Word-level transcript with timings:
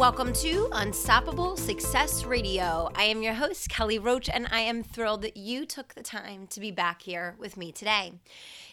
Welcome 0.00 0.32
to 0.32 0.70
Unstoppable 0.72 1.58
Success 1.58 2.24
Radio. 2.24 2.88
I 2.94 3.02
am 3.02 3.20
your 3.20 3.34
host, 3.34 3.68
Kelly 3.68 3.98
Roach, 3.98 4.30
and 4.30 4.48
I 4.50 4.60
am 4.60 4.82
thrilled 4.82 5.20
that 5.20 5.36
you 5.36 5.66
took 5.66 5.92
the 5.92 6.02
time 6.02 6.46
to 6.46 6.58
be 6.58 6.70
back 6.70 7.02
here 7.02 7.36
with 7.38 7.58
me 7.58 7.70
today. 7.70 8.14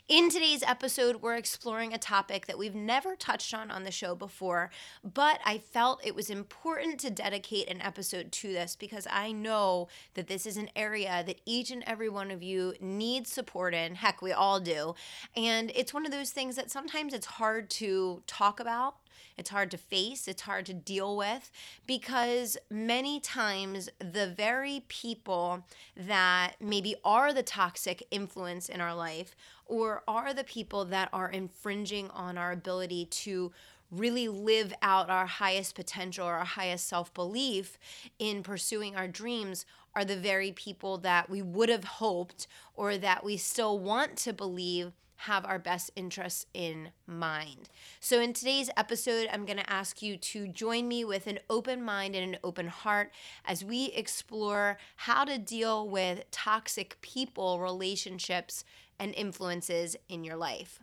In 0.10 0.30
today's 0.30 0.64
episode, 0.64 1.18
we're 1.18 1.36
exploring 1.36 1.94
a 1.94 1.98
topic 1.98 2.46
that 2.46 2.58
we've 2.58 2.74
never 2.74 3.18
touched 3.18 3.54
on 3.54 3.70
on 3.70 3.84
the 3.84 3.92
show 3.92 4.16
before, 4.16 4.70
but 5.04 5.42
I 5.44 5.58
felt 5.58 6.00
it 6.02 6.16
was 6.16 6.30
important 6.30 7.02
to 7.02 7.10
dedicate 7.10 7.70
an 7.70 7.82
episode 7.82 8.32
to 8.32 8.54
this 8.54 8.78
because 8.78 9.06
I 9.12 9.34
know 9.34 9.90
that 10.14 10.28
this 10.28 10.46
is 10.46 10.56
an 10.56 10.70
area 10.78 11.26
that 11.28 11.42
each 11.46 11.72
and 11.72 11.84
every 11.86 12.08
one 12.08 12.32
of 12.32 12.42
you 12.42 12.74
needs 12.80 13.30
support 13.30 13.74
in. 13.74 13.96
Heck, 13.96 14.22
we 14.22 14.32
all 14.32 14.62
do. 14.62 14.96
And 15.36 15.74
it's 15.76 15.94
one 15.94 16.06
of 16.06 16.14
those 16.14 16.32
things 16.32 16.56
that 16.56 16.72
sometimes 16.72 17.14
it's 17.14 17.26
hard 17.26 17.70
to 17.72 18.24
talk 18.28 18.62
about 18.62 18.96
it's 19.38 19.52
hard 19.52 19.70
to 19.72 19.78
face, 19.78 20.28
it's 20.28 20.42
hard 20.42 20.66
to 20.66 20.74
deal 20.74 21.16
with 21.16 21.52
because 21.86 22.58
many 22.70 23.20
times 23.20 23.90
the 24.00 24.28
very 24.28 24.84
people 24.88 25.64
that 25.96 26.54
maybe 26.60 26.96
are 27.06 27.34
the 27.34 27.44
toxic 27.44 28.06
influence 28.10 28.68
in 28.68 28.82
our 28.82 28.96
life 28.96 29.36
or 29.68 30.04
are 30.08 30.34
the 30.34 30.44
people 30.44 30.86
that 30.86 31.10
are 31.14 31.30
infringing 31.30 32.10
on 32.12 32.38
our 32.38 32.52
ability 32.52 33.06
to 33.06 33.52
really 33.92 34.28
live 34.28 34.74
out 34.82 35.10
our 35.10 35.26
highest 35.26 35.76
potential 35.76 36.28
or 36.28 36.36
our 36.36 36.46
highest 36.46 36.88
self 36.88 37.14
belief 37.14 37.78
in 38.20 38.44
pursuing 38.44 38.96
our 38.96 39.08
dreams 39.08 39.66
are 39.96 40.06
the 40.06 40.18
very 40.18 40.52
people 40.52 40.98
that 40.98 41.30
we 41.30 41.42
would 41.42 41.70
have 41.70 41.84
hoped 41.86 42.48
or 42.76 42.98
that 42.98 43.24
we 43.24 43.38
still 43.38 43.80
want 43.80 44.16
to 44.18 44.34
believe 44.34 44.92
have 45.22 45.46
our 45.46 45.58
best 45.58 45.90
interests 45.96 46.46
in 46.54 46.90
mind. 47.08 47.70
So, 48.00 48.22
in 48.22 48.34
today's 48.34 48.70
episode, 48.78 49.28
I'm 49.32 49.46
going 49.46 49.58
to 49.58 49.70
ask 49.70 50.02
you 50.02 50.16
to 50.18 50.48
join 50.48 50.88
me 50.88 51.04
with 51.04 51.26
an 51.26 51.40
open 51.50 51.84
mind 51.84 52.16
and 52.16 52.36
an 52.36 52.40
open 52.44 52.68
heart 52.68 53.12
as 53.44 53.66
we 53.66 53.86
explore 53.88 54.78
how 54.96 55.26
to 55.26 55.40
deal 55.40 55.90
with 55.90 56.30
toxic 56.30 57.02
people, 57.02 57.60
relationships, 57.60 58.64
and 59.00 59.14
influences 59.16 59.96
in 60.10 60.24
your 60.24 60.36
life. 60.36 60.80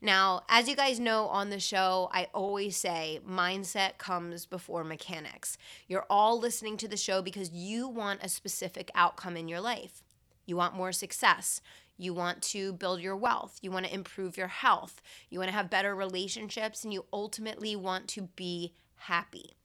Now, 0.00 0.42
as 0.48 0.68
you 0.68 0.76
guys 0.76 1.00
know 1.00 1.26
on 1.26 1.50
the 1.50 1.60
show, 1.60 2.08
I 2.12 2.28
always 2.34 2.76
say 2.76 3.20
mindset 3.28 3.98
comes 3.98 4.46
before 4.46 4.84
mechanics. 4.84 5.58
You're 5.88 6.06
all 6.08 6.38
listening 6.38 6.76
to 6.78 6.88
the 6.88 6.96
show 6.96 7.22
because 7.22 7.50
you 7.50 7.88
want 7.88 8.22
a 8.22 8.28
specific 8.28 8.90
outcome 8.94 9.36
in 9.36 9.48
your 9.48 9.60
life. 9.60 10.02
You 10.46 10.56
want 10.56 10.76
more 10.76 10.92
success. 10.92 11.60
You 11.96 12.14
want 12.14 12.42
to 12.42 12.72
build 12.72 13.00
your 13.00 13.16
wealth. 13.16 13.58
You 13.62 13.70
want 13.70 13.86
to 13.86 13.94
improve 13.94 14.36
your 14.36 14.48
health. 14.48 15.00
You 15.30 15.38
want 15.38 15.50
to 15.50 15.56
have 15.56 15.70
better 15.70 15.94
relationships. 15.94 16.84
And 16.84 16.92
you 16.92 17.04
ultimately 17.12 17.76
want 17.76 18.08
to 18.08 18.22
be 18.22 18.72
happy. 18.96 19.56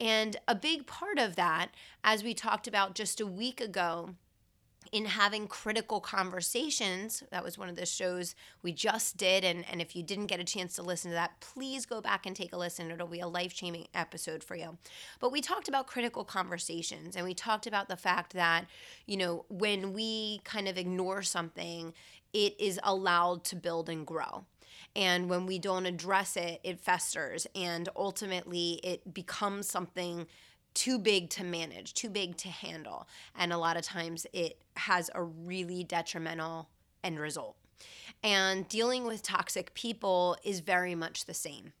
And 0.00 0.36
a 0.48 0.54
big 0.54 0.86
part 0.86 1.18
of 1.18 1.36
that, 1.36 1.68
as 2.02 2.24
we 2.24 2.34
talked 2.34 2.66
about 2.66 2.94
just 2.94 3.20
a 3.20 3.26
week 3.26 3.60
ago, 3.60 4.14
in 4.92 5.06
having 5.06 5.48
critical 5.48 6.00
conversations. 6.00 7.22
That 7.30 7.42
was 7.42 7.56
one 7.56 7.70
of 7.70 7.76
the 7.76 7.86
shows 7.86 8.34
we 8.62 8.72
just 8.72 9.16
did. 9.16 9.42
And, 9.42 9.64
and 9.70 9.80
if 9.80 9.96
you 9.96 10.02
didn't 10.02 10.26
get 10.26 10.38
a 10.38 10.44
chance 10.44 10.74
to 10.76 10.82
listen 10.82 11.10
to 11.10 11.14
that, 11.14 11.40
please 11.40 11.86
go 11.86 12.02
back 12.02 12.26
and 12.26 12.36
take 12.36 12.52
a 12.52 12.58
listen. 12.58 12.90
It'll 12.90 13.06
be 13.06 13.20
a 13.20 13.26
life 13.26 13.54
changing 13.54 13.88
episode 13.94 14.44
for 14.44 14.54
you. 14.54 14.76
But 15.18 15.32
we 15.32 15.40
talked 15.40 15.66
about 15.66 15.86
critical 15.86 16.24
conversations 16.24 17.16
and 17.16 17.24
we 17.24 17.32
talked 17.32 17.66
about 17.66 17.88
the 17.88 17.96
fact 17.96 18.34
that, 18.34 18.66
you 19.06 19.16
know, 19.16 19.46
when 19.48 19.94
we 19.94 20.42
kind 20.44 20.68
of 20.68 20.76
ignore 20.76 21.22
something, 21.22 21.94
it 22.34 22.60
is 22.60 22.78
allowed 22.84 23.44
to 23.44 23.56
build 23.56 23.88
and 23.88 24.06
grow. 24.06 24.44
And 24.94 25.30
when 25.30 25.46
we 25.46 25.58
don't 25.58 25.86
address 25.86 26.36
it, 26.36 26.60
it 26.64 26.78
festers 26.78 27.46
and 27.54 27.88
ultimately 27.96 28.78
it 28.84 29.14
becomes 29.14 29.68
something 29.68 30.26
too 30.74 30.98
big 30.98 31.30
to 31.30 31.44
manage, 31.44 31.94
too 31.94 32.08
big 32.08 32.36
to 32.38 32.48
handle. 32.48 33.06
And 33.36 33.52
a 33.52 33.58
lot 33.58 33.76
of 33.76 33.82
times 33.82 34.26
it 34.32 34.62
has 34.76 35.10
a 35.14 35.22
really 35.22 35.84
detrimental 35.84 36.68
end 37.04 37.18
result. 37.18 37.56
And 38.22 38.68
dealing 38.68 39.04
with 39.04 39.22
toxic 39.22 39.74
people 39.74 40.36
is 40.44 40.60
very 40.60 40.94
much 40.94 41.24
the 41.24 41.34
same. 41.34 41.72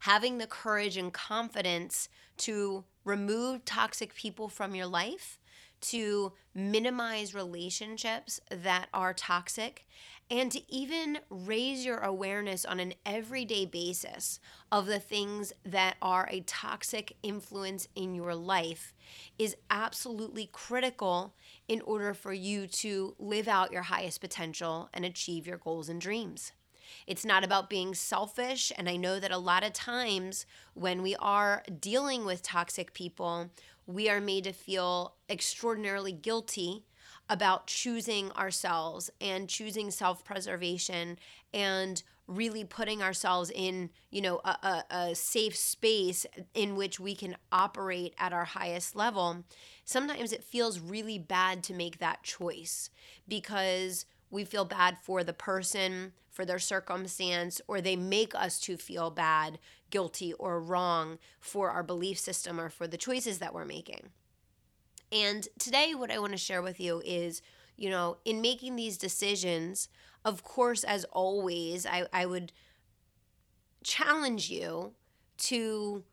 Having 0.00 0.38
the 0.38 0.46
courage 0.46 0.96
and 0.96 1.12
confidence 1.12 2.08
to 2.38 2.84
remove 3.04 3.64
toxic 3.64 4.14
people 4.14 4.48
from 4.48 4.74
your 4.74 4.86
life, 4.86 5.38
to 5.82 6.32
minimize 6.54 7.34
relationships 7.34 8.40
that 8.50 8.88
are 8.92 9.14
toxic, 9.14 9.86
and 10.30 10.50
to 10.52 10.72
even 10.72 11.18
raise 11.28 11.84
your 11.84 11.98
awareness 11.98 12.64
on 12.64 12.80
an 12.80 12.94
everyday 13.04 13.66
basis 13.66 14.40
of 14.70 14.86
the 14.86 14.98
things 14.98 15.52
that 15.64 15.96
are 16.00 16.26
a 16.30 16.40
toxic 16.40 17.16
influence 17.22 17.86
in 17.94 18.14
your 18.14 18.34
life 18.34 18.94
is 19.38 19.56
absolutely 19.68 20.48
critical 20.50 21.34
in 21.68 21.82
order 21.82 22.14
for 22.14 22.32
you 22.32 22.66
to 22.66 23.14
live 23.18 23.48
out 23.48 23.72
your 23.72 23.82
highest 23.82 24.20
potential 24.20 24.88
and 24.94 25.04
achieve 25.04 25.46
your 25.46 25.58
goals 25.58 25.88
and 25.88 26.00
dreams. 26.00 26.52
It's 27.06 27.24
not 27.24 27.44
about 27.44 27.70
being 27.70 27.94
selfish. 27.94 28.72
And 28.76 28.88
I 28.88 28.96
know 28.96 29.20
that 29.20 29.30
a 29.30 29.38
lot 29.38 29.64
of 29.64 29.72
times 29.72 30.46
when 30.74 31.02
we 31.02 31.16
are 31.16 31.62
dealing 31.80 32.24
with 32.24 32.42
toxic 32.42 32.92
people, 32.94 33.50
we 33.86 34.08
are 34.08 34.20
made 34.20 34.44
to 34.44 34.52
feel 34.52 35.14
extraordinarily 35.28 36.12
guilty 36.12 36.84
about 37.28 37.66
choosing 37.66 38.30
ourselves 38.32 39.10
and 39.20 39.48
choosing 39.48 39.90
self 39.90 40.24
preservation 40.24 41.18
and 41.54 42.02
really 42.26 42.64
putting 42.64 43.02
ourselves 43.02 43.50
in 43.54 43.90
you 44.10 44.20
know 44.20 44.40
a, 44.44 44.48
a, 44.62 44.84
a, 44.96 45.14
safe 45.14 45.56
space 45.56 46.24
in 46.54 46.76
which 46.76 47.00
we 47.00 47.14
can 47.14 47.36
operate 47.50 48.14
at 48.18 48.32
our 48.32 48.44
highest 48.44 48.94
level 48.94 49.44
sometimes 49.84 50.32
it 50.32 50.44
feels 50.44 50.78
really 50.78 51.18
bad 51.18 51.62
to 51.62 51.74
make 51.74 51.98
that 51.98 52.22
choice 52.22 52.90
because 53.26 54.06
we 54.32 54.44
feel 54.44 54.64
bad 54.64 54.96
for 55.00 55.22
the 55.22 55.34
person 55.34 56.12
for 56.30 56.44
their 56.44 56.58
circumstance 56.58 57.60
or 57.68 57.80
they 57.80 57.94
make 57.94 58.34
us 58.34 58.58
to 58.58 58.76
feel 58.76 59.10
bad 59.10 59.58
guilty 59.90 60.32
or 60.32 60.58
wrong 60.58 61.18
for 61.38 61.70
our 61.70 61.82
belief 61.82 62.18
system 62.18 62.58
or 62.58 62.70
for 62.70 62.88
the 62.88 62.96
choices 62.96 63.38
that 63.38 63.54
we're 63.54 63.66
making. 63.66 64.08
And 65.12 65.46
today, 65.58 65.94
what 65.94 66.10
I 66.10 66.18
want 66.18 66.32
to 66.32 66.38
share 66.38 66.62
with 66.62 66.80
you 66.80 67.02
is, 67.04 67.42
you 67.76 67.90
know, 67.90 68.16
in 68.24 68.40
making 68.40 68.76
these 68.76 68.96
decisions, 68.96 69.90
of 70.24 70.42
course, 70.42 70.82
as 70.82 71.04
always, 71.12 71.84
I, 71.84 72.06
I 72.10 72.24
would 72.24 72.52
challenge 73.84 74.48
you 74.48 74.94
to 75.36 76.04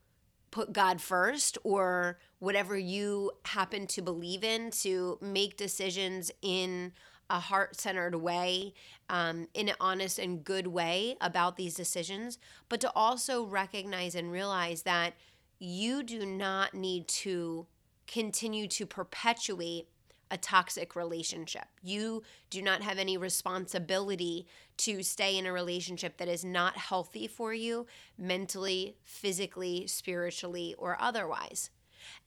put 0.50 0.74
God 0.74 1.00
first 1.00 1.56
or 1.64 2.18
whatever 2.38 2.76
you 2.76 3.30
happen 3.46 3.86
to 3.86 4.02
believe 4.02 4.44
in 4.44 4.70
to 4.70 5.16
make 5.22 5.56
decisions 5.56 6.30
in 6.42 6.92
a 7.30 7.40
heart 7.40 7.76
centered 7.76 8.16
way, 8.16 8.74
um, 9.08 9.48
in 9.54 9.68
an 9.68 9.76
honest 9.80 10.18
and 10.18 10.44
good 10.44 10.66
way 10.66 11.16
about 11.20 11.56
these 11.56 11.74
decisions, 11.74 12.38
but 12.68 12.80
to 12.80 12.92
also 12.94 13.44
recognize 13.44 14.14
and 14.14 14.30
realize 14.30 14.82
that 14.82 15.14
you 15.58 16.02
do 16.02 16.26
not 16.26 16.74
need 16.74 17.06
to 17.06 17.66
continue 18.06 18.66
to 18.66 18.84
perpetuate 18.84 19.88
a 20.30 20.36
toxic 20.36 20.94
relationship. 20.94 21.66
You 21.82 22.22
do 22.50 22.62
not 22.62 22.82
have 22.82 22.98
any 22.98 23.16
responsibility 23.16 24.46
to 24.78 25.02
stay 25.02 25.36
in 25.36 25.46
a 25.46 25.52
relationship 25.52 26.16
that 26.18 26.28
is 26.28 26.44
not 26.44 26.76
healthy 26.76 27.26
for 27.26 27.52
you 27.52 27.86
mentally, 28.16 28.96
physically, 29.02 29.86
spiritually, 29.86 30.74
or 30.78 30.96
otherwise. 31.00 31.70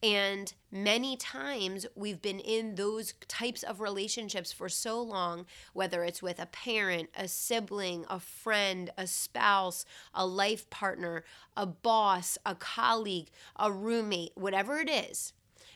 And 0.01 0.53
many 0.71 1.15
times 1.17 1.85
we've 1.95 2.21
been 2.21 2.39
in 2.39 2.75
those 2.75 3.13
types 3.27 3.63
of 3.63 3.79
relationships 3.79 4.51
for 4.51 4.69
so 4.69 5.01
long, 5.01 5.45
whether 5.73 6.03
it's 6.03 6.21
with 6.21 6.39
a 6.39 6.45
parent, 6.47 7.09
a 7.15 7.27
sibling, 7.27 8.05
a 8.09 8.19
friend, 8.19 8.91
a 8.97 9.07
spouse, 9.07 9.85
a 10.13 10.25
life 10.25 10.69
partner, 10.69 11.23
a 11.55 11.65
boss, 11.65 12.37
a 12.45 12.55
colleague, 12.55 13.29
a 13.55 13.71
roommate, 13.71 14.31
whatever 14.35 14.77
it 14.79 14.89
is 14.89 15.33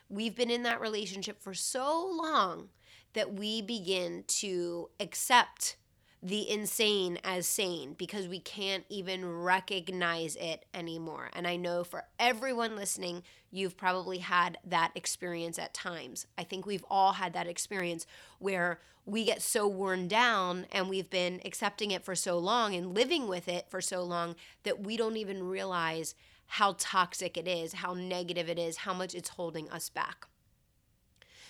We've 0.10 0.36
been 0.36 0.50
in 0.50 0.64
that 0.64 0.80
relationship 0.80 1.42
for 1.42 1.54
so 1.54 2.10
long 2.10 2.70
that 3.14 3.34
we 3.34 3.62
begin 3.62 4.24
to 4.28 4.90
accept 5.00 5.76
the 6.22 6.50
insane 6.50 7.20
as 7.24 7.46
sane 7.46 7.94
because 7.94 8.28
we 8.28 8.40
can't 8.40 8.84
even 8.90 9.26
recognize 9.44 10.36
it 10.36 10.66
anymore. 10.74 11.30
And 11.34 11.48
I 11.48 11.56
know 11.58 11.84
for 11.84 12.06
everyone 12.20 12.76
listening, 12.76 13.24
you've 13.52 13.78
probably 13.78 14.18
had 14.18 14.58
that 14.66 14.92
experience 14.96 15.60
at 15.60 15.74
times. 15.74 16.26
I 16.38 16.44
think 16.44 16.66
we've 16.66 16.86
all 16.90 17.14
had 17.14 17.34
that 17.34 17.48
experience 17.48 18.08
where 18.40 18.80
we 19.06 19.24
get 19.24 19.42
so 19.42 19.68
worn 19.68 20.08
down 20.08 20.66
and 20.72 20.90
we've 20.90 21.10
been 21.10 21.40
accepting 21.46 21.92
it 21.92 22.04
for 22.04 22.16
so 22.16 22.38
long 22.40 22.74
and 22.74 22.96
living 22.96 23.28
with 23.28 23.48
it 23.48 23.70
for 23.70 23.80
so 23.80 24.04
long 24.04 24.36
that 24.64 24.84
we 24.84 24.98
don't 24.98 25.18
even 25.18 25.44
realize 25.44 26.16
how 26.48 26.76
toxic 26.80 27.38
it 27.38 27.48
is, 27.48 27.74
how 27.74 27.94
negative 27.94 28.50
it 28.50 28.58
is, 28.58 28.78
how 28.78 28.94
much 28.94 29.14
it's 29.14 29.30
holding 29.30 29.70
us 29.70 29.90
back. 29.90 30.26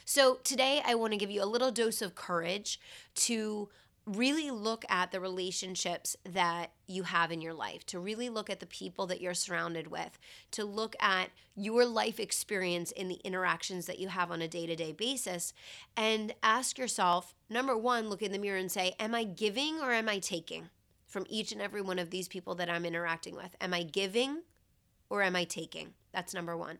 So, 0.05 0.35
today 0.43 0.81
I 0.85 0.95
want 0.95 1.13
to 1.13 1.17
give 1.17 1.31
you 1.31 1.43
a 1.43 1.45
little 1.45 1.71
dose 1.71 2.01
of 2.01 2.15
courage 2.15 2.79
to 3.15 3.67
really 4.07 4.49
look 4.49 4.85
at 4.89 5.11
the 5.11 5.19
relationships 5.19 6.15
that 6.23 6.71
you 6.87 7.03
have 7.03 7.31
in 7.31 7.41
your 7.41 7.53
life, 7.53 7.85
to 7.87 7.99
really 7.99 8.29
look 8.29 8.49
at 8.49 8.61
the 8.61 8.65
people 8.65 9.05
that 9.07 9.19
you're 9.19 9.33
surrounded 9.33 9.87
with, 9.87 10.17
to 10.51 10.63
look 10.63 10.95
at 11.01 11.29
your 11.55 11.85
life 11.85 12.19
experience 12.19 12.91
in 12.91 13.09
the 13.09 13.19
interactions 13.23 13.85
that 13.85 13.99
you 13.99 14.07
have 14.07 14.31
on 14.31 14.41
a 14.41 14.47
day 14.47 14.65
to 14.65 14.75
day 14.75 14.93
basis, 14.93 15.53
and 15.97 16.33
ask 16.41 16.77
yourself 16.77 17.35
number 17.49 17.77
one, 17.77 18.09
look 18.09 18.21
in 18.21 18.31
the 18.31 18.39
mirror 18.39 18.57
and 18.57 18.71
say, 18.71 18.95
Am 18.99 19.13
I 19.13 19.25
giving 19.25 19.79
or 19.81 19.91
am 19.91 20.07
I 20.07 20.19
taking 20.19 20.69
from 21.05 21.25
each 21.29 21.51
and 21.51 21.61
every 21.61 21.81
one 21.81 21.99
of 21.99 22.09
these 22.09 22.27
people 22.27 22.55
that 22.55 22.69
I'm 22.69 22.85
interacting 22.85 23.35
with? 23.35 23.55
Am 23.59 23.73
I 23.73 23.83
giving 23.83 24.43
or 25.09 25.21
am 25.21 25.35
I 25.35 25.43
taking? 25.43 25.93
That's 26.13 26.33
number 26.33 26.55
one. 26.55 26.79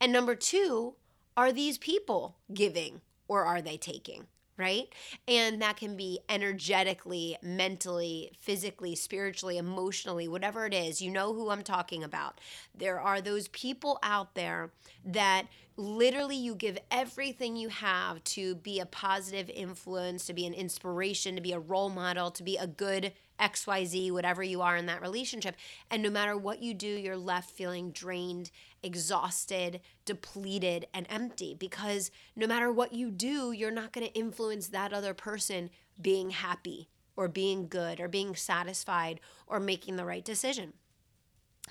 And 0.00 0.12
number 0.12 0.34
two, 0.34 0.94
are 1.36 1.52
these 1.52 1.78
people 1.78 2.36
giving 2.52 3.00
or 3.28 3.44
are 3.44 3.62
they 3.62 3.76
taking? 3.76 4.26
Right? 4.56 4.88
And 5.28 5.60
that 5.62 5.76
can 5.76 5.96
be 5.96 6.20
energetically, 6.28 7.36
mentally, 7.42 8.32
physically, 8.38 8.94
spiritually, 8.94 9.58
emotionally, 9.58 10.28
whatever 10.28 10.66
it 10.66 10.74
is. 10.74 11.02
You 11.02 11.10
know 11.10 11.34
who 11.34 11.50
I'm 11.50 11.62
talking 11.62 12.02
about. 12.02 12.40
There 12.74 13.00
are 13.00 13.20
those 13.20 13.48
people 13.48 13.98
out 14.02 14.34
there 14.34 14.70
that 15.04 15.46
literally 15.76 16.36
you 16.36 16.54
give 16.54 16.78
everything 16.90 17.56
you 17.56 17.68
have 17.68 18.22
to 18.24 18.54
be 18.54 18.80
a 18.80 18.86
positive 18.86 19.50
influence, 19.50 20.26
to 20.26 20.32
be 20.32 20.46
an 20.46 20.54
inspiration, 20.54 21.36
to 21.36 21.42
be 21.42 21.52
a 21.52 21.58
role 21.58 21.90
model, 21.90 22.30
to 22.30 22.42
be 22.42 22.56
a 22.56 22.66
good 22.66 23.12
XYZ, 23.38 24.10
whatever 24.10 24.42
you 24.42 24.62
are 24.62 24.76
in 24.76 24.86
that 24.86 25.02
relationship. 25.02 25.54
And 25.90 26.02
no 26.02 26.10
matter 26.10 26.36
what 26.36 26.62
you 26.62 26.72
do, 26.72 26.86
you're 26.88 27.16
left 27.16 27.50
feeling 27.50 27.90
drained, 27.90 28.50
exhausted, 28.82 29.80
depleted, 30.06 30.86
and 30.94 31.06
empty 31.10 31.54
because 31.54 32.10
no 32.34 32.46
matter 32.46 32.72
what 32.72 32.94
you 32.94 33.10
do, 33.10 33.52
you're 33.52 33.70
not 33.70 33.92
going 33.92 34.06
to 34.06 34.14
influence 34.14 34.68
that 34.68 34.92
other 34.92 35.12
person 35.12 35.70
being 36.00 36.30
happy 36.30 36.88
or 37.16 37.28
being 37.28 37.68
good 37.68 38.00
or 38.00 38.08
being 38.08 38.34
satisfied 38.34 39.20
or 39.46 39.60
making 39.60 39.96
the 39.96 40.04
right 40.04 40.24
decision. 40.24 40.72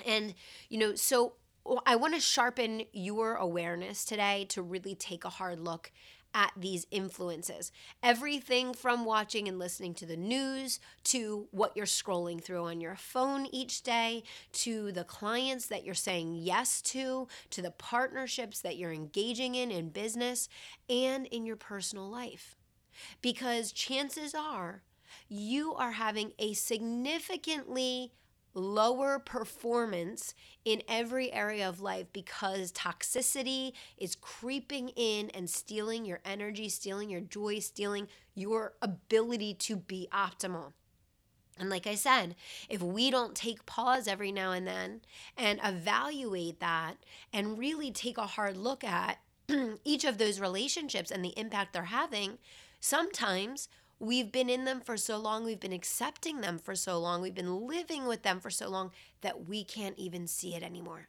And, 0.06 0.34
you 0.70 0.78
know, 0.78 0.96
so 0.96 1.34
I 1.86 1.96
want 1.96 2.14
to 2.14 2.20
sharpen 2.20 2.84
your 2.94 3.36
awareness 3.36 4.06
today 4.06 4.46
to 4.50 4.62
really 4.62 4.96
take 4.96 5.26
a 5.26 5.30
hard 5.30 5.60
look 5.60 5.92
at 6.34 6.52
these 6.58 6.86
influences. 6.92 7.72
Everything 8.04 8.74
from 8.74 9.06
watching 9.06 9.48
and 9.48 9.58
listening 9.58 9.94
to 9.96 10.06
the 10.06 10.18
news 10.18 10.80
to 11.06 11.48
what 11.52 11.76
you're 11.76 11.86
scrolling 11.86 12.44
through 12.44 12.66
on 12.66 12.82
your 12.82 12.98
phone 12.98 13.48
each 13.52 13.84
day 13.84 14.22
to 14.52 14.92
the 14.92 15.06
clients 15.06 15.68
that 15.68 15.86
you're 15.86 15.96
saying 15.96 16.36
yes 16.36 16.82
to, 16.82 17.28
to 17.52 17.62
the 17.62 17.72
partnerships 17.72 18.60
that 18.60 18.76
you're 18.76 18.92
engaging 18.92 19.56
in 19.56 19.72
in 19.72 19.90
business 19.90 20.50
and 20.90 21.26
in 21.28 21.46
your 21.46 21.56
personal 21.56 22.10
life. 22.10 22.58
Because 23.22 23.72
chances 23.72 24.36
are 24.36 24.84
you 25.30 25.74
are 25.74 25.94
having 25.94 26.34
a 26.38 26.54
significantly 26.54 28.12
lower 28.56 29.20
performance 29.20 30.34
in 30.64 30.82
every 30.88 31.32
area 31.32 31.68
of 31.68 31.82
life 31.82 32.08
because 32.14 32.72
toxicity 32.72 33.74
is 33.98 34.16
creeping 34.16 34.90
in 34.96 35.30
and 35.32 35.50
stealing 35.50 36.06
your 36.06 36.22
energy, 36.26 36.70
stealing 36.70 37.10
your 37.10 37.22
joy, 37.22 37.60
stealing 37.60 38.08
your 38.34 38.74
ability 38.82 39.54
to 39.54 39.76
be 39.76 40.08
optimal. 40.12 40.74
And 41.60 41.70
like 41.70 41.88
I 41.88 41.96
said, 41.96 42.36
if 42.70 42.82
we 42.82 43.10
don't 43.10 43.36
take 43.36 43.66
pause 43.66 44.08
every 44.08 44.32
now 44.32 44.52
and 44.52 44.68
then 44.68 45.02
and 45.38 45.60
evaluate 45.64 46.60
that 46.60 46.96
and 47.32 47.58
really 47.58 47.92
take 47.92 48.18
a 48.18 48.26
hard 48.26 48.58
look 48.58 48.84
at 48.84 49.20
each 49.86 50.04
of 50.04 50.18
those 50.18 50.40
relationships 50.40 51.12
and 51.12 51.24
the 51.24 51.38
impact 51.38 51.74
they're 51.74 51.84
having, 51.84 52.40
sometimes 52.82 53.70
We've 54.00 54.32
been 54.32 54.50
in 54.50 54.66
them 54.66 54.82
for 54.82 54.98
so 54.98 55.18
long, 55.18 55.46
we've 55.46 55.60
been 55.60 55.72
accepting 55.74 56.42
them 56.42 56.60
for 56.60 56.76
so 56.76 57.00
long, 57.00 57.22
we've 57.22 57.34
been 57.34 57.68
living 57.68 58.06
with 58.08 58.24
them 58.24 58.40
for 58.40 58.50
so 58.50 58.70
long 58.70 58.92
that 59.22 59.48
we 59.48 59.64
can't 59.64 59.98
even 59.98 60.28
see 60.28 60.54
it 60.54 60.64
anymore. 60.64 61.08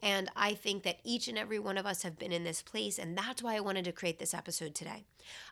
And 0.00 0.30
I 0.36 0.54
think 0.54 0.82
that 0.82 1.00
each 1.02 1.28
and 1.28 1.38
every 1.38 1.58
one 1.58 1.78
of 1.78 1.86
us 1.86 2.02
have 2.02 2.18
been 2.18 2.32
in 2.32 2.44
this 2.44 2.62
place. 2.62 2.98
And 2.98 3.16
that's 3.16 3.42
why 3.42 3.56
I 3.56 3.60
wanted 3.60 3.84
to 3.86 3.92
create 3.92 4.18
this 4.18 4.34
episode 4.34 4.74
today. 4.74 5.04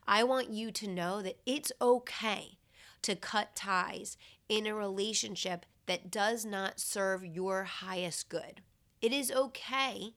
I 0.06 0.24
want 0.24 0.50
you 0.50 0.70
to 0.72 0.88
know 0.88 1.22
that 1.22 1.38
it's 1.46 1.72
okay 1.80 2.58
to 3.02 3.16
cut 3.16 3.56
ties 3.56 4.16
in 4.48 4.66
a 4.66 4.74
relationship 4.74 5.64
that 5.86 6.10
does 6.10 6.44
not 6.44 6.78
serve 6.78 7.24
your 7.24 7.64
highest 7.64 8.28
good. 8.28 8.60
It 9.00 9.12
is 9.12 9.32
okay 9.32 10.14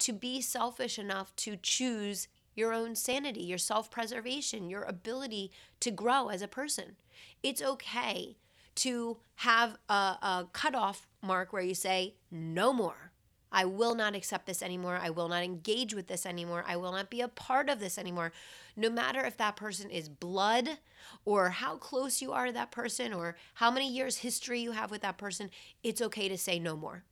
to 0.00 0.12
be 0.12 0.40
selfish 0.40 0.98
enough 0.98 1.34
to 1.36 1.56
choose 1.56 2.28
your 2.58 2.72
own 2.72 2.94
sanity, 2.94 3.42
your 3.42 3.58
self 3.58 3.90
preservation, 3.90 4.68
your 4.68 4.82
ability 4.82 5.50
to 5.80 5.90
grow 5.90 6.28
as 6.28 6.42
a 6.42 6.48
person. 6.48 6.96
It's 7.42 7.62
okay 7.62 8.36
to 8.76 9.16
have 9.36 9.76
a, 9.88 9.92
a 9.92 10.48
cutoff 10.52 11.06
mark 11.22 11.52
where 11.52 11.62
you 11.62 11.74
say, 11.74 12.14
no 12.30 12.72
more. 12.72 13.12
I 13.50 13.64
will 13.64 13.94
not 13.94 14.14
accept 14.14 14.46
this 14.46 14.62
anymore. 14.62 14.98
I 15.00 15.10
will 15.10 15.28
not 15.28 15.42
engage 15.42 15.94
with 15.94 16.06
this 16.06 16.26
anymore. 16.26 16.64
I 16.66 16.76
will 16.76 16.92
not 16.92 17.08
be 17.08 17.22
a 17.22 17.28
part 17.28 17.70
of 17.70 17.80
this 17.80 17.96
anymore. 17.96 18.32
No 18.76 18.90
matter 18.90 19.24
if 19.24 19.38
that 19.38 19.56
person 19.56 19.90
is 19.90 20.08
blood 20.08 20.78
or 21.24 21.50
how 21.50 21.76
close 21.76 22.20
you 22.20 22.32
are 22.32 22.46
to 22.46 22.52
that 22.52 22.70
person 22.70 23.12
or 23.14 23.36
how 23.54 23.70
many 23.70 23.90
years 23.90 24.18
history 24.18 24.60
you 24.60 24.72
have 24.72 24.90
with 24.90 25.00
that 25.00 25.16
person, 25.16 25.50
it's 25.82 26.02
okay 26.02 26.28
to 26.28 26.36
say 26.36 26.58
no 26.58 26.76
more. 26.76 27.04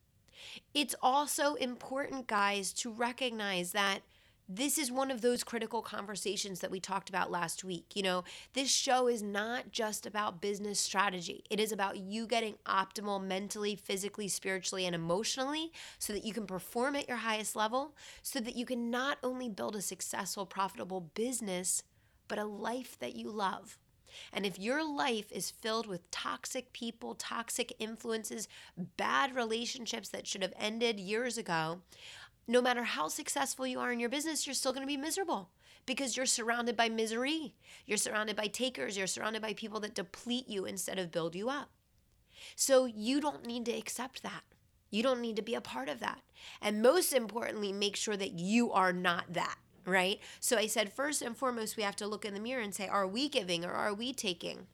It's 0.74 0.94
also 1.02 1.54
important, 1.54 2.26
guys, 2.26 2.72
to 2.74 2.92
recognize 2.92 3.72
that 3.72 4.00
this 4.48 4.78
is 4.78 4.92
one 4.92 5.10
of 5.10 5.22
those 5.22 5.42
critical 5.42 5.82
conversations 5.82 6.60
that 6.60 6.70
we 6.70 6.78
talked 6.78 7.08
about 7.08 7.30
last 7.30 7.64
week. 7.64 7.86
You 7.94 8.02
know, 8.02 8.24
this 8.52 8.70
show 8.70 9.08
is 9.08 9.22
not 9.22 9.72
just 9.72 10.06
about 10.06 10.40
business 10.40 10.78
strategy, 10.78 11.44
it 11.50 11.58
is 11.58 11.72
about 11.72 11.98
you 11.98 12.26
getting 12.26 12.54
optimal 12.66 13.22
mentally, 13.22 13.74
physically, 13.74 14.28
spiritually, 14.28 14.86
and 14.86 14.94
emotionally 14.94 15.72
so 15.98 16.12
that 16.12 16.24
you 16.24 16.32
can 16.32 16.46
perform 16.46 16.94
at 16.94 17.08
your 17.08 17.18
highest 17.18 17.56
level, 17.56 17.96
so 18.22 18.40
that 18.40 18.56
you 18.56 18.64
can 18.64 18.90
not 18.90 19.18
only 19.22 19.48
build 19.48 19.74
a 19.74 19.82
successful, 19.82 20.46
profitable 20.46 21.00
business, 21.00 21.82
but 22.28 22.38
a 22.38 22.44
life 22.44 22.98
that 22.98 23.16
you 23.16 23.30
love. 23.30 23.78
And 24.32 24.46
if 24.46 24.58
your 24.58 24.84
life 24.84 25.30
is 25.30 25.50
filled 25.50 25.86
with 25.86 26.10
toxic 26.10 26.72
people, 26.72 27.14
toxic 27.14 27.74
influences, 27.78 28.48
bad 28.96 29.34
relationships 29.34 30.08
that 30.10 30.26
should 30.26 30.42
have 30.42 30.54
ended 30.58 30.98
years 31.00 31.36
ago, 31.36 31.80
no 32.46 32.62
matter 32.62 32.84
how 32.84 33.08
successful 33.08 33.66
you 33.66 33.80
are 33.80 33.92
in 33.92 34.00
your 34.00 34.08
business, 34.08 34.46
you're 34.46 34.54
still 34.54 34.72
going 34.72 34.82
to 34.82 34.86
be 34.86 34.96
miserable 34.96 35.50
because 35.84 36.16
you're 36.16 36.26
surrounded 36.26 36.76
by 36.76 36.88
misery. 36.88 37.54
You're 37.86 37.98
surrounded 37.98 38.36
by 38.36 38.46
takers. 38.46 38.96
You're 38.96 39.06
surrounded 39.06 39.42
by 39.42 39.54
people 39.54 39.80
that 39.80 39.94
deplete 39.94 40.48
you 40.48 40.64
instead 40.64 40.98
of 40.98 41.12
build 41.12 41.34
you 41.34 41.48
up. 41.48 41.70
So 42.54 42.84
you 42.84 43.20
don't 43.20 43.46
need 43.46 43.64
to 43.66 43.72
accept 43.72 44.22
that. 44.22 44.42
You 44.90 45.02
don't 45.02 45.20
need 45.20 45.36
to 45.36 45.42
be 45.42 45.54
a 45.54 45.60
part 45.60 45.88
of 45.88 46.00
that. 46.00 46.20
And 46.60 46.82
most 46.82 47.12
importantly, 47.12 47.72
make 47.72 47.96
sure 47.96 48.16
that 48.16 48.32
you 48.32 48.72
are 48.72 48.92
not 48.92 49.32
that, 49.32 49.56
right? 49.84 50.20
So 50.40 50.56
I 50.56 50.66
said, 50.66 50.92
first 50.92 51.22
and 51.22 51.36
foremost, 51.36 51.76
we 51.76 51.82
have 51.82 51.96
to 51.96 52.06
look 52.06 52.24
in 52.24 52.34
the 52.34 52.40
mirror 52.40 52.62
and 52.62 52.74
say, 52.74 52.86
are 52.86 53.06
we 53.06 53.28
giving 53.28 53.64
or 53.64 53.72
are 53.72 53.94
we 53.94 54.12
taking? 54.12 54.66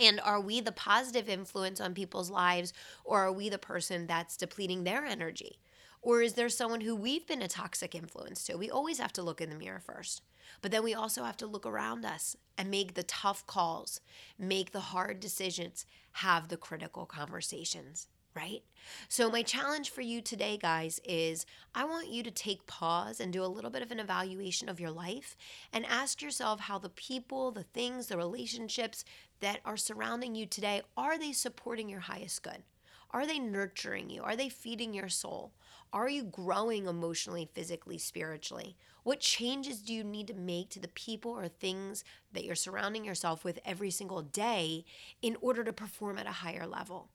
And 0.00 0.20
are 0.20 0.40
we 0.40 0.60
the 0.60 0.72
positive 0.72 1.28
influence 1.28 1.80
on 1.80 1.94
people's 1.94 2.30
lives 2.30 2.72
or 3.04 3.20
are 3.20 3.32
we 3.32 3.48
the 3.48 3.58
person 3.58 4.06
that's 4.06 4.36
depleting 4.36 4.84
their 4.84 5.04
energy? 5.04 5.58
Or 6.06 6.22
is 6.22 6.34
there 6.34 6.48
someone 6.48 6.82
who 6.82 6.94
we've 6.94 7.26
been 7.26 7.42
a 7.42 7.48
toxic 7.48 7.92
influence 7.92 8.44
to? 8.44 8.56
We 8.56 8.70
always 8.70 9.00
have 9.00 9.12
to 9.14 9.24
look 9.24 9.40
in 9.40 9.50
the 9.50 9.56
mirror 9.56 9.80
first. 9.80 10.22
But 10.62 10.70
then 10.70 10.84
we 10.84 10.94
also 10.94 11.24
have 11.24 11.36
to 11.38 11.48
look 11.48 11.66
around 11.66 12.04
us 12.04 12.36
and 12.56 12.70
make 12.70 12.94
the 12.94 13.02
tough 13.02 13.44
calls, 13.48 14.00
make 14.38 14.70
the 14.70 14.78
hard 14.78 15.18
decisions, 15.18 15.84
have 16.12 16.46
the 16.46 16.56
critical 16.56 17.06
conversations, 17.06 18.06
right? 18.36 18.62
So, 19.08 19.28
my 19.32 19.42
challenge 19.42 19.90
for 19.90 20.00
you 20.00 20.20
today, 20.20 20.56
guys, 20.56 21.00
is 21.04 21.44
I 21.74 21.84
want 21.84 22.06
you 22.06 22.22
to 22.22 22.30
take 22.30 22.68
pause 22.68 23.18
and 23.18 23.32
do 23.32 23.42
a 23.42 23.50
little 23.50 23.72
bit 23.72 23.82
of 23.82 23.90
an 23.90 23.98
evaluation 23.98 24.68
of 24.68 24.78
your 24.78 24.92
life 24.92 25.36
and 25.72 25.84
ask 25.86 26.22
yourself 26.22 26.60
how 26.60 26.78
the 26.78 26.88
people, 26.88 27.50
the 27.50 27.64
things, 27.64 28.06
the 28.06 28.16
relationships 28.16 29.04
that 29.40 29.58
are 29.64 29.76
surrounding 29.76 30.36
you 30.36 30.46
today 30.46 30.82
are 30.96 31.18
they 31.18 31.32
supporting 31.32 31.88
your 31.88 31.98
highest 31.98 32.44
good? 32.44 32.62
Are 33.10 33.26
they 33.26 33.38
nurturing 33.38 34.10
you? 34.10 34.22
Are 34.22 34.36
they 34.36 34.48
feeding 34.48 34.94
your 34.94 35.08
soul? 35.08 35.52
Are 35.92 36.08
you 36.08 36.24
growing 36.24 36.86
emotionally, 36.86 37.48
physically, 37.54 37.98
spiritually? 37.98 38.76
What 39.02 39.20
changes 39.20 39.80
do 39.80 39.94
you 39.94 40.02
need 40.02 40.26
to 40.26 40.34
make 40.34 40.68
to 40.70 40.80
the 40.80 40.88
people 40.88 41.30
or 41.30 41.48
things 41.48 42.04
that 42.32 42.44
you're 42.44 42.54
surrounding 42.54 43.04
yourself 43.04 43.44
with 43.44 43.60
every 43.64 43.90
single 43.90 44.22
day 44.22 44.84
in 45.22 45.36
order 45.40 45.62
to 45.64 45.72
perform 45.72 46.18
at 46.18 46.26
a 46.26 46.32
higher 46.32 46.66
level? 46.66 47.10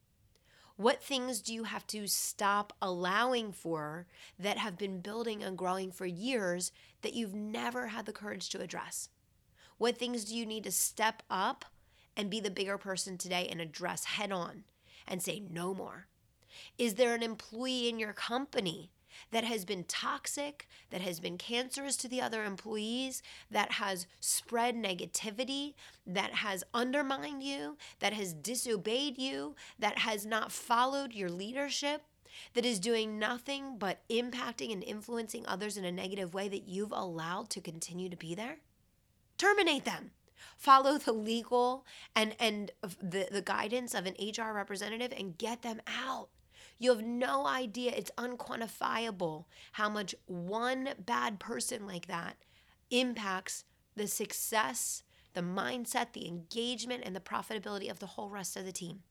What 0.77 1.03
things 1.03 1.41
do 1.41 1.53
you 1.53 1.65
have 1.65 1.85
to 1.87 2.07
stop 2.07 2.73
allowing 2.81 3.51
for 3.51 4.07
that 4.39 4.57
have 4.57 4.77
been 4.77 5.01
building 5.01 5.43
and 5.43 5.57
growing 5.57 5.91
for 5.91 6.05
years 6.05 6.71
that 7.01 7.13
you've 7.13 7.35
never 7.35 7.87
had 7.87 8.05
the 8.05 8.13
courage 8.13 8.49
to 8.49 8.61
address? 8.61 9.09
What 9.77 9.97
things 9.97 10.25
do 10.25 10.35
you 10.35 10.45
need 10.45 10.63
to 10.63 10.71
step 10.71 11.23
up 11.29 11.65
and 12.15 12.29
be 12.29 12.39
the 12.39 12.49
bigger 12.49 12.77
person 12.77 13.17
today 13.17 13.47
and 13.51 13.59
address 13.59 14.05
head 14.05 14.31
on 14.31 14.63
and 15.07 15.21
say 15.21 15.43
no 15.49 15.73
more? 15.73 16.07
Is 16.77 16.95
there 16.95 17.13
an 17.13 17.23
employee 17.23 17.89
in 17.89 17.99
your 17.99 18.13
company 18.13 18.91
that 19.31 19.43
has 19.43 19.65
been 19.65 19.83
toxic, 19.83 20.67
that 20.89 21.01
has 21.01 21.19
been 21.19 21.37
cancerous 21.37 21.95
to 21.97 22.07
the 22.07 22.21
other 22.21 22.43
employees, 22.43 23.21
that 23.49 23.73
has 23.73 24.07
spread 24.19 24.75
negativity, 24.75 25.73
that 26.05 26.35
has 26.35 26.63
undermined 26.73 27.43
you, 27.43 27.77
that 27.99 28.13
has 28.13 28.33
disobeyed 28.33 29.17
you, 29.17 29.55
that 29.79 29.99
has 29.99 30.25
not 30.25 30.51
followed 30.51 31.13
your 31.13 31.29
leadership, 31.29 32.03
that 32.53 32.65
is 32.65 32.79
doing 32.79 33.19
nothing 33.19 33.77
but 33.77 33.99
impacting 34.09 34.71
and 34.71 34.83
influencing 34.83 35.45
others 35.45 35.77
in 35.77 35.85
a 35.85 35.91
negative 35.91 36.33
way 36.33 36.47
that 36.47 36.67
you've 36.67 36.93
allowed 36.93 37.49
to 37.49 37.61
continue 37.61 38.09
to 38.09 38.17
be 38.17 38.33
there? 38.33 38.57
Terminate 39.37 39.85
them 39.85 40.11
follow 40.57 40.97
the 40.97 41.11
legal 41.11 41.85
and 42.15 42.35
and 42.39 42.71
the, 42.81 43.27
the 43.31 43.41
guidance 43.41 43.93
of 43.93 44.05
an 44.05 44.15
HR 44.19 44.53
representative 44.53 45.13
and 45.17 45.37
get 45.37 45.61
them 45.61 45.81
out. 45.87 46.29
You 46.81 46.89
have 46.89 47.05
no 47.05 47.45
idea, 47.45 47.93
it's 47.95 48.09
unquantifiable 48.17 49.45
how 49.73 49.87
much 49.87 50.15
one 50.25 50.89
bad 50.97 51.39
person 51.39 51.85
like 51.85 52.07
that 52.07 52.37
impacts 52.89 53.65
the 53.95 54.07
success, 54.07 55.03
the 55.35 55.41
mindset, 55.41 56.13
the 56.13 56.27
engagement, 56.27 57.03
and 57.05 57.15
the 57.15 57.19
profitability 57.19 57.91
of 57.91 57.99
the 57.99 58.07
whole 58.07 58.31
rest 58.31 58.57
of 58.57 58.65
the 58.65 58.71
team. 58.71 59.03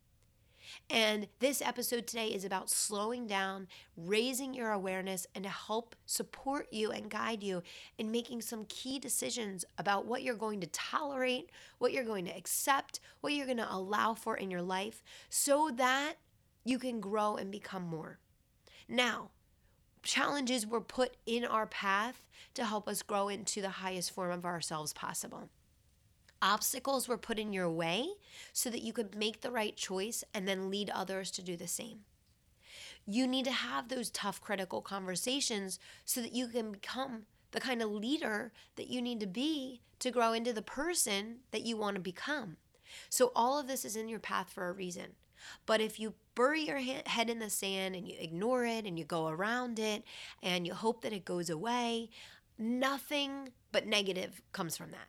And 0.91 1.29
this 1.39 1.63
episode 1.63 2.09
today 2.09 2.27
is 2.27 2.45
about 2.45 2.71
slowing 2.71 3.29
down, 3.29 3.69
raising 3.97 4.53
your 4.53 4.73
awareness, 4.73 5.29
and 5.37 5.45
to 5.45 5.51
help 5.51 5.95
support 6.07 6.67
you 6.73 6.91
and 6.91 7.09
guide 7.09 7.45
you 7.45 7.63
in 7.99 8.11
making 8.11 8.43
some 8.43 8.65
key 8.65 8.99
decisions 8.99 9.65
about 9.79 10.07
what 10.07 10.25
you're 10.25 10.35
going 10.35 10.61
to 10.61 10.67
tolerate, 10.67 11.51
what 11.79 11.93
you're 11.93 12.03
going 12.03 12.25
to 12.25 12.37
accept, 12.37 12.99
what 13.21 13.33
you're 13.33 13.47
going 13.47 13.59
to 13.59 13.73
allow 13.73 14.13
for 14.13 14.37
in 14.37 14.51
your 14.51 14.61
life, 14.61 15.05
so 15.29 15.71
that 15.77 16.15
you 16.65 16.79
can 16.79 17.01
grow 17.01 17.37
and 17.37 17.51
become 17.51 17.83
more. 17.83 18.19
Now, 18.89 19.31
challenges 20.03 20.67
were 20.67 20.81
put 20.81 21.17
in 21.27 21.45
our 21.45 21.67
path 21.67 22.23
to 22.55 22.65
help 22.65 22.89
us 22.89 23.03
grow 23.03 23.29
into 23.29 23.61
the 23.61 23.69
highest 23.69 24.13
form 24.13 24.33
of 24.33 24.45
ourselves 24.45 24.93
possible. 24.93 25.49
Obstacles 26.43 27.07
were 27.07 27.19
put 27.19 27.39
in 27.39 27.53
your 27.53 27.71
way 27.71 28.09
so 28.53 28.71
that 28.71 28.83
you 28.83 28.93
could 28.93 29.15
make 29.15 29.41
the 29.41 29.51
right 29.51 29.77
choice 29.77 30.25
and 30.33 30.49
then 30.49 30.71
lead 30.71 30.89
others 30.91 31.31
to 31.33 31.43
do 31.43 31.57
the 31.57 31.69
same. 31.69 32.01
You 33.07 33.27
need 33.27 33.45
to 33.45 33.53
have 33.53 33.89
those 33.89 34.11
tough, 34.11 34.41
critical 34.41 34.81
conversations 34.81 35.79
so 36.05 36.23
that 36.23 36.33
you 36.33 36.49
can 36.49 36.73
become 36.73 37.25
the 37.51 37.61
kind 37.61 37.83
of 37.83 37.91
leader 37.91 38.53
that 38.77 38.89
you 38.89 39.03
need 39.03 39.21
to 39.21 39.27
be 39.27 39.83
to 39.99 40.11
grow 40.11 40.33
into 40.33 40.53
the 40.53 40.63
person 40.63 41.39
that 41.51 41.63
you 41.63 41.77
want 41.77 41.97
to 41.97 42.01
become. 42.01 42.57
So, 43.09 43.33
all 43.37 43.59
of 43.59 43.67
this 43.67 43.85
is 43.85 43.97
in 43.97 44.09
your 44.09 44.19
path 44.19 44.51
for 44.51 44.69
a 44.69 44.73
reason. 44.73 45.15
But 45.67 45.81
if 45.81 45.99
you 46.01 46.15
bury 46.41 46.63
your 46.63 46.79
head 46.79 47.29
in 47.29 47.39
the 47.39 47.51
sand 47.51 47.95
and 47.95 48.09
you 48.09 48.15
ignore 48.19 48.65
it 48.65 48.87
and 48.87 48.99
you 48.99 49.05
go 49.05 49.29
around 49.29 49.79
it 49.79 50.03
and 50.43 50.67
you 50.67 50.73
hope 50.73 51.03
that 51.03 51.13
it 51.13 51.23
goes 51.23 51.51
away, 51.51 52.09
nothing 52.59 53.51
but 53.73 53.87
negative 53.87 54.41
comes 54.53 54.75
from 54.75 54.91
that. 54.91 55.09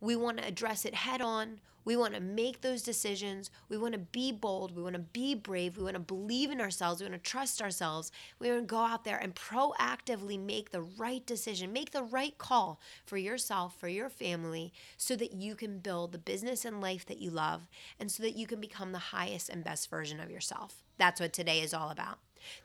We 0.00 0.16
want 0.16 0.38
to 0.38 0.46
address 0.46 0.84
it 0.84 0.94
head 0.94 1.20
on. 1.20 1.60
We 1.84 1.96
want 1.96 2.14
to 2.14 2.20
make 2.20 2.60
those 2.60 2.82
decisions. 2.82 3.50
We 3.68 3.78
want 3.78 3.94
to 3.94 3.98
be 3.98 4.32
bold. 4.32 4.76
We 4.76 4.82
want 4.82 4.94
to 4.94 5.00
be 5.00 5.34
brave. 5.34 5.76
We 5.76 5.84
want 5.84 5.94
to 5.94 6.00
believe 6.00 6.50
in 6.50 6.60
ourselves. 6.60 7.00
We 7.00 7.08
want 7.08 7.22
to 7.22 7.30
trust 7.30 7.62
ourselves. 7.62 8.12
We 8.38 8.50
want 8.50 8.62
to 8.62 8.66
go 8.66 8.78
out 8.78 9.04
there 9.04 9.16
and 9.16 9.34
proactively 9.34 10.38
make 10.38 10.70
the 10.70 10.82
right 10.82 11.24
decision, 11.24 11.72
make 11.72 11.92
the 11.92 12.02
right 12.02 12.36
call 12.36 12.80
for 13.06 13.16
yourself, 13.16 13.74
for 13.78 13.88
your 13.88 14.10
family, 14.10 14.72
so 14.96 15.16
that 15.16 15.32
you 15.32 15.54
can 15.54 15.78
build 15.78 16.12
the 16.12 16.18
business 16.18 16.64
and 16.64 16.80
life 16.80 17.06
that 17.06 17.18
you 17.18 17.30
love 17.30 17.66
and 17.98 18.10
so 18.10 18.22
that 18.22 18.36
you 18.36 18.46
can 18.46 18.60
become 18.60 18.92
the 18.92 18.98
highest 18.98 19.48
and 19.48 19.64
best 19.64 19.88
version 19.88 20.20
of 20.20 20.30
yourself. 20.30 20.84
That's 20.98 21.20
what 21.20 21.32
today 21.32 21.60
is 21.60 21.72
all 21.72 21.90
about. 21.90 22.18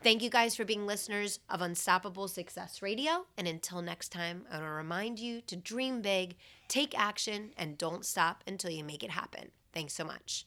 Thank 0.04 0.22
you 0.22 0.30
guys 0.30 0.56
for 0.56 0.66
being 0.66 0.86
listeners 0.86 1.40
of 1.50 1.62
Unstoppable 1.62 2.28
Success 2.28 2.82
Radio. 2.82 3.26
And 3.38 3.48
until 3.48 3.82
next 3.82 4.10
time, 4.10 4.46
I 4.50 4.56
want 4.56 4.66
to 4.66 4.72
remind 4.72 5.20
you 5.20 5.42
to 5.42 5.56
dream 5.56 6.02
big, 6.02 6.36
take 6.68 6.98
action, 6.98 7.52
and 7.58 7.78
don't 7.78 8.06
stop 8.06 8.44
until 8.48 8.72
you 8.72 8.84
make 8.84 9.04
it 9.04 9.12
happen. 9.12 9.52
Thanks 9.74 9.94
so 9.94 10.04
much. 10.04 10.46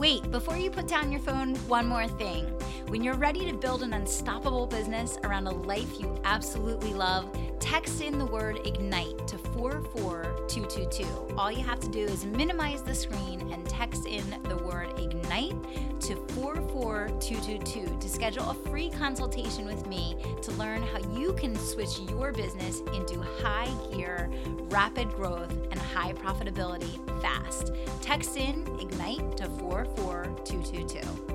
Wait, 0.00 0.30
before 0.30 0.56
you 0.56 0.70
put 0.70 0.88
down 0.88 1.12
your 1.12 1.20
phone, 1.20 1.54
one 1.68 1.86
more 1.86 2.08
thing. 2.08 2.46
When 2.88 3.04
you're 3.04 3.16
ready 3.16 3.44
to 3.50 3.54
build 3.54 3.82
an 3.82 3.92
unstoppable 3.92 4.66
business 4.66 5.18
around 5.24 5.46
a 5.46 5.50
life 5.50 6.00
you 6.00 6.18
absolutely 6.24 6.94
love, 6.94 7.36
text 7.60 8.00
in 8.00 8.18
the 8.18 8.24
word 8.24 8.56
IGNITE 8.64 9.26
to 9.26 9.36
44222. 10.50 11.36
All 11.38 11.52
you 11.52 11.62
have 11.62 11.78
to 11.80 11.88
do 11.88 12.00
is 12.00 12.24
minimize 12.24 12.82
the 12.82 12.94
screen 12.94 13.40
and 13.52 13.68
text 13.68 14.06
in 14.06 14.24
the 14.48 14.56
word 14.56 14.88
IGNITE 14.98 15.54
to 16.00 16.16
44222 16.34 17.98
to 18.00 18.08
schedule 18.08 18.50
a 18.50 18.54
free 18.68 18.90
consultation 18.90 19.64
with 19.64 19.86
me 19.86 20.16
to 20.42 20.50
learn 20.52 20.82
how 20.82 20.98
you 21.16 21.34
can 21.34 21.54
switch 21.56 22.00
your 22.10 22.32
business 22.32 22.80
into 22.94 23.20
high 23.42 23.70
gear, 23.92 24.28
rapid 24.70 25.08
growth, 25.12 25.52
and 25.70 25.78
high 25.78 26.12
profitability 26.14 26.98
fast. 27.22 27.72
Text 28.00 28.36
in 28.36 28.66
IGNITE 28.80 29.36
to 29.36 29.48
44222. 29.60 31.29